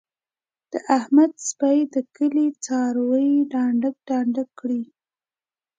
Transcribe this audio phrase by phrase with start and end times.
[0.71, 4.83] د احمد سپي د کلي څاروي دانګې دانګې کړل.